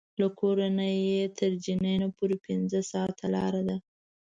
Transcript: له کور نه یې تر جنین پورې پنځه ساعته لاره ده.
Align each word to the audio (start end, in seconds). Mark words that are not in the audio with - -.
له 0.19 0.27
کور 0.39 0.57
نه 0.77 0.87
یې 1.05 1.21
تر 1.37 1.51
جنین 1.63 2.01
پورې 2.17 2.35
پنځه 2.45 2.79
ساعته 2.91 3.25
لاره 3.35 3.61
ده. 3.67 3.77